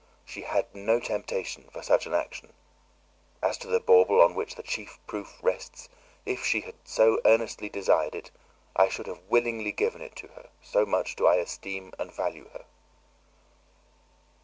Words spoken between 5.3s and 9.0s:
rests, if she had earnestly desired it, I